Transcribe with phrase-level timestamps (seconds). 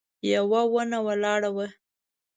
[0.33, 1.67] يوه ونه ولاړه وه.